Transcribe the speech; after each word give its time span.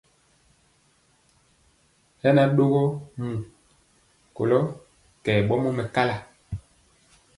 Hɛ 2.21 2.29
na 2.35 2.43
ɗogɔ 2.55 2.81
muu 3.17 3.37
kolɔ 4.35 4.59
kɛ 5.23 5.31
ɓɔmɔ 5.47 5.69
mɛkala. 5.77 6.15